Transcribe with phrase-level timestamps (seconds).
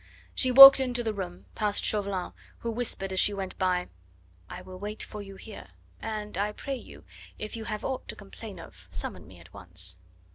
[0.33, 3.87] She walked into the room, past Chauvelin, who whispered as she went by:
[4.49, 5.67] "I will wait for you here.
[6.01, 7.03] And, I pray you,
[7.37, 9.99] if you have aught to complain of summon me at once."